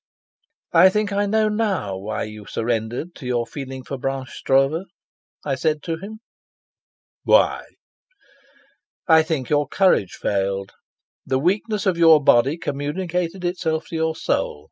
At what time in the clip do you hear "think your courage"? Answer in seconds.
9.21-10.13